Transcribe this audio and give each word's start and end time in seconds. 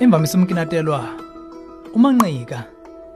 imvamisa 0.00 0.38
umkinatelwa 0.38 1.04
umanqika 1.94 2.62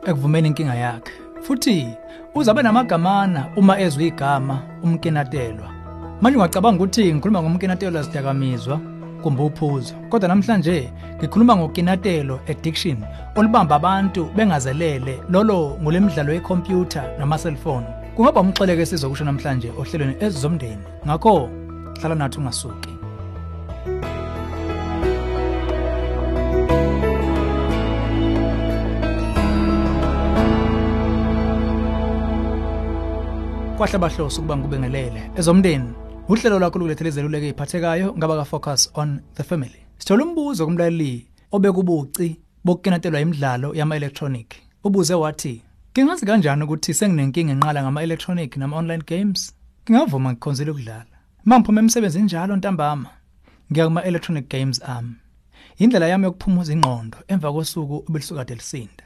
ekuvumeni 0.06 0.48
inkinga 0.48 0.74
yakhe. 0.74 1.12
Futhi 1.42 1.88
uzabe 2.34 2.62
namagamana 2.62 3.46
uma 3.56 3.80
ezwe 3.80 4.06
igama 4.06 4.58
umkinatelwa 4.82 5.68
manje 6.20 6.36
ungacabanga 6.38 6.76
ukuthi 6.76 7.14
ngikhuluma 7.14 7.42
ngomkinatelwa 7.42 8.04
sidakamizwa 8.04 8.80
kumbe 9.22 9.42
uphuzo. 9.42 9.94
Kodwa 10.10 10.28
namhlanje 10.28 10.92
ngikhuluma 11.18 11.56
ngokinatelo 11.56 12.40
addiction 12.50 12.98
olubamba 13.36 13.76
abantu 13.76 14.30
bengazelele 14.36 15.20
lolo 15.30 15.78
ngolemidlalo 15.82 16.32
yekhompyutha 16.32 17.02
nama-cellphone. 17.18 17.86
Kungaba 18.16 18.40
umxeleke 18.40 18.82
esizokusho 18.82 19.24
namhlanje 19.24 19.72
ohlelweni 19.78 20.16
ezizomndeni 20.20 20.84
ngakho 21.06 21.50
hlala 22.00 22.14
nathi 22.14 22.38
ungasuki. 22.38 23.01
Kwahle 33.82 33.98
bahloso 33.98 34.40
ukuba 34.40 34.56
ngikubengelele 34.56 35.30
ezomndeni 35.38 35.92
uhlelo 36.28 36.58
lwakho 36.58 36.78
lukulethele 36.78 37.08
izeluleko 37.10 37.46
eziphathekayo 37.46 38.14
ngaba 38.16 38.36
ka-focus 38.38 38.90
on 38.94 39.20
the 39.34 39.42
family. 39.42 39.80
Sithola 39.98 40.24
umbuzo 40.24 40.66
kumlaleli 40.66 41.26
obekubuci 41.52 42.36
bokukenatelwa 42.64 43.20
imidlalo 43.20 43.74
yama-electronic. 43.74 44.48
Ubuze 44.84 45.14
wathi 45.14 45.62
ngingazi 45.92 46.26
kanjani 46.26 46.62
ukuthi 46.64 46.94
senginenkinga 46.94 47.52
enqala 47.52 47.82
ngama-electronic 47.82 48.56
nama-online 48.56 49.02
games? 49.06 49.52
Ngingavuma 49.90 50.32
ngikhonzile 50.32 50.70
ukudlala. 50.70 51.14
Uma 51.46 51.58
ngiphuma 51.58 51.80
emsebenzini 51.80 52.24
njalo 52.24 52.56
ntambama 52.56 53.10
ngiya 53.72 53.86
kuma-electronic 53.86 54.48
games 54.48 54.82
ami 54.82 55.14
indlela 55.78 56.06
yami 56.06 56.24
yokuphumuza 56.24 56.72
ingqondo 56.72 57.18
emva 57.28 57.52
kosuku 57.52 58.04
obelisukade 58.08 58.54
lisinda 58.54 59.04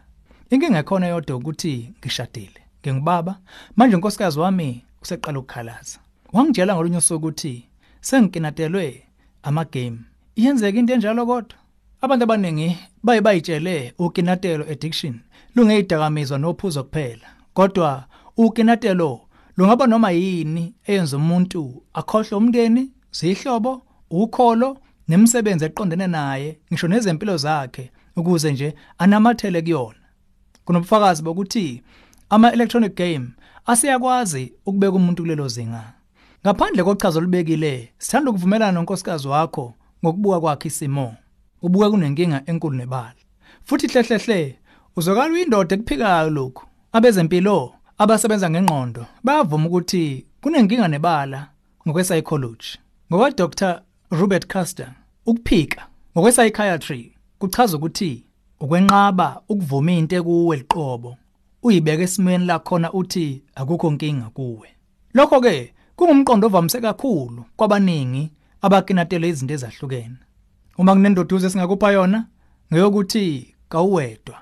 inkinga 0.50 0.78
ekhona 0.78 1.06
yodwa 1.06 1.36
ukuthi 1.36 1.92
ngishadile. 1.98 2.65
Ngingubaba 2.92 3.38
manje 3.76 3.96
unkosikazi 3.96 4.40
wami 4.40 4.84
useqala 5.02 5.38
ukukhalaza. 5.38 5.98
Wangitshela 6.32 6.74
ngolunye 6.74 6.96
usuku 6.96 7.26
ukuthi 7.26 7.64
sengikinatelwe 8.00 9.02
amagame 9.42 9.98
iyenzeka 10.36 10.78
into 10.78 10.92
enjalo 10.94 11.26
kodwa. 11.26 11.58
Abantu 12.00 12.24
abaningi 12.24 12.78
baye 13.02 13.20
bayitshele 13.20 13.94
ukinatelo 13.98 14.64
addiction 14.72 15.20
lungeyidakamizwa 15.54 16.38
nophuzo 16.38 16.84
kuphela. 16.84 17.28
Kodwa 17.54 18.04
ukinatelo 18.36 19.20
lungaba 19.56 19.86
noma 19.86 20.10
yini 20.10 20.74
eyenza 20.86 21.16
umuntu 21.16 21.82
akhohle 21.94 22.36
umndeni 22.36 22.90
zihlobo 23.12 23.82
ukholo 24.10 24.78
nemisebenzi 25.08 25.64
eqondene 25.64 26.06
naye 26.06 26.58
ngisho 26.70 26.88
nezempilo 26.88 27.36
zakhe 27.36 27.90
ukuze 28.16 28.52
nje 28.52 28.74
anamathele 28.98 29.62
kuyona. 29.62 30.04
Kunobufakazi 30.64 31.22
bokuthi 31.22 31.82
ama-electronic 32.30 32.94
game 32.96 33.28
asiyakwazi 33.66 34.52
ukubeka 34.66 34.92
umuntu 34.92 35.22
kulelo 35.22 35.48
zinga. 35.48 35.92
Ngaphandle 36.44 36.84
kochazo 36.84 37.18
olubekile 37.18 37.92
sithanda 37.98 38.30
ukuvumelana 38.30 38.72
nonkosikazi 38.72 39.28
wakho 39.28 39.74
ngokubuka 40.04 40.40
kwakhe 40.40 40.68
isimo 40.68 41.14
ubuka 41.62 41.90
kunenkinga 41.90 42.42
enkulu 42.46 42.76
nebala. 42.76 43.14
Futhi 43.64 43.86
hlehlehle 43.86 44.58
uzokala 44.96 45.32
uyindoda 45.34 45.74
ekuphikayo 45.76 46.30
lokhu. 46.30 46.66
Abezempilo 46.92 47.74
abasebenza 47.98 48.50
ngengqondo 48.50 49.06
bayavuma 49.24 49.66
ukuthi 49.66 50.26
kunenkinga 50.42 50.88
nebala 50.88 51.48
ngokwe-psychology. 51.86 52.78
Ngokwa-dr 53.10 53.82
robert 54.10 54.46
caster 54.46 54.90
ukuphika 55.26 55.86
ngokwe-psychiatry 56.16 57.12
kuchaza 57.38 57.76
ukuthi 57.76 58.24
ukwenqaba 58.60 59.42
ukuvuma 59.48 59.92
into 59.92 60.16
ekuwe 60.16 60.56
liqobo. 60.56 61.16
Uyibeka 61.66 62.02
esimweni 62.02 62.46
lakhona 62.46 62.92
uthi 62.92 63.42
akukho 63.54 63.90
nkinga 63.90 64.30
kuwe. 64.30 64.68
Lokho 65.14 65.40
ke 65.40 65.74
kungumqondo 65.96 66.46
ovamise 66.46 66.80
kakhulu 66.80 67.44
kwabaningi 67.56 68.32
abakinatele 68.62 69.28
izinto 69.28 69.54
ezahlukene. 69.54 70.18
Uma 70.78 70.92
kunendoduzo 70.94 71.46
esingakupha 71.46 71.90
yona 71.90 72.26
ngeyokuthi 72.70 73.54
kawuwedwa. 73.68 74.38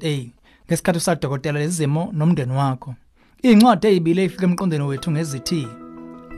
ngesikhathi 0.68 0.98
usadokotela 0.98 1.60
lezimo 1.60 2.10
nomndeni 2.14 2.54
wakho. 2.54 2.96
Incwadi 3.42 3.88
ezibile 3.88 4.24
efika 4.24 4.46
emqondweni 4.46 4.84
wethu 4.84 5.12
ngezithi 5.12 5.68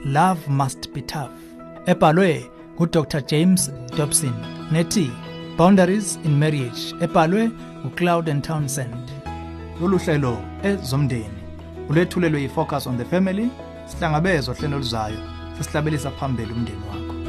Love 0.05 0.41
Must 0.49 0.93
Be 0.93 1.01
Tough 1.01 1.37
ebhalwe 1.85 2.49
nguDr. 2.75 3.21
James 3.27 3.71
Dobson 3.97 4.33
nethi 4.71 5.11
Boundaries 5.57 6.19
in 6.25 6.39
Marriage 6.39 6.81
ebhalwe 7.01 7.51
nguCloud 7.85 8.29
and 8.29 8.43
Townsend. 8.43 9.11
Lolu 9.81 9.97
hlelo 9.97 10.37
ezomndeni 10.63 11.39
ulethulelwe 11.89 12.41
yifocus 12.41 12.87
on 12.87 12.97
the 12.97 13.05
family 13.05 13.49
sihlangabezwa 13.85 14.55
hlelo 14.55 14.77
luzayo 14.77 15.17
sesihlabelisa 15.57 16.11
phambili 16.11 16.53
umndeni 16.53 16.81
wakho. 16.91 17.24